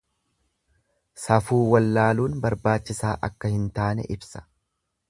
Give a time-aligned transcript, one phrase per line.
[1.25, 4.47] Safuu wallaaluun barbaachisaa akka hin taane ibsa.